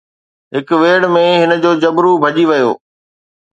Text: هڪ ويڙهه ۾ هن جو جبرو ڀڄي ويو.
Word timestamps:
هڪ 0.55 0.69
ويڙهه 0.83 1.11
۾ 1.17 1.25
هن 1.41 1.51
جو 1.63 1.71
جبرو 1.83 2.11
ڀڄي 2.23 2.43
ويو. 2.49 2.71